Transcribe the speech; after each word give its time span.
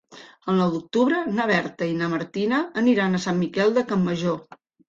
El 0.51 0.55
nou 0.59 0.71
d'octubre 0.75 1.19
na 1.35 1.45
Berta 1.51 1.89
i 1.91 1.95
na 2.01 2.09
Martina 2.15 2.65
aniran 2.85 3.19
a 3.19 3.23
Sant 3.29 3.41
Miquel 3.47 3.79
de 3.81 3.89
Campmajor. 3.93 4.43